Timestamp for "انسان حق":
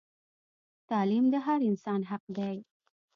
1.69-2.23